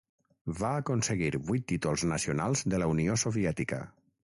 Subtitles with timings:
[0.61, 3.83] Va aconseguir vuit títols nacionals de la Unió Soviètica.